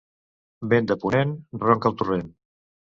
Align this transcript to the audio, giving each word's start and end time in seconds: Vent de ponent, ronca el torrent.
Vent 0.71 0.89
de 0.93 0.97
ponent, 1.05 1.37
ronca 1.67 1.91
el 1.95 2.01
torrent. 2.03 2.29